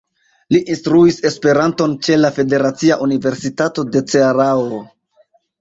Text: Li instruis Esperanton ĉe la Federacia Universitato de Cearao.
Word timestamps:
Li 0.53 0.61
instruis 0.75 1.19
Esperanton 1.29 1.93
ĉe 2.07 2.17
la 2.21 2.31
Federacia 2.39 2.99
Universitato 3.09 3.89
de 3.97 4.03
Cearao. 4.15 4.85